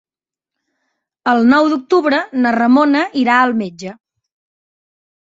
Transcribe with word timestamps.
El 1.33 1.41
nou 1.49 1.69
d'octubre 1.73 2.21
na 2.45 2.53
Ramona 2.55 3.03
irà 3.25 3.37
al 3.43 3.55
metge. 3.61 3.93